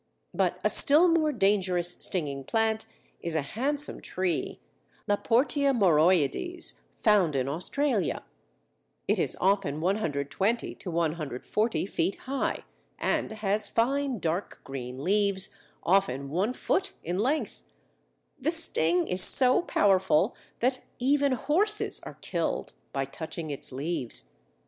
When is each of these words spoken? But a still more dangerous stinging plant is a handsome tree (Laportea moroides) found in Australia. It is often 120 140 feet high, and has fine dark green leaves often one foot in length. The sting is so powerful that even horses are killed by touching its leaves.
But 0.33 0.59
a 0.63 0.69
still 0.71 1.07
more 1.07 1.31
dangerous 1.31 1.91
stinging 1.91 2.43
plant 2.45 2.87
is 3.21 3.35
a 3.35 3.43
handsome 3.43 4.01
tree 4.01 4.59
(Laportea 5.07 5.75
moroides) 5.77 6.81
found 6.97 7.35
in 7.35 7.47
Australia. 7.47 8.25
It 9.07 9.19
is 9.19 9.37
often 9.39 9.79
120 9.79 10.79
140 10.83 11.85
feet 11.85 12.15
high, 12.21 12.63
and 12.97 13.29
has 13.31 13.69
fine 13.69 14.17
dark 14.17 14.61
green 14.63 15.03
leaves 15.03 15.55
often 15.83 16.31
one 16.31 16.53
foot 16.53 16.93
in 17.03 17.19
length. 17.19 17.63
The 18.39 18.49
sting 18.49 19.07
is 19.07 19.21
so 19.23 19.61
powerful 19.61 20.35
that 20.61 20.79
even 20.97 21.33
horses 21.33 21.99
are 22.01 22.17
killed 22.21 22.73
by 22.91 23.05
touching 23.05 23.51
its 23.51 23.71
leaves. 23.71 24.31